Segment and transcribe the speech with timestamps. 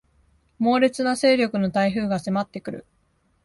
[0.57, 2.85] 猛烈な勢力の台風が迫ってくる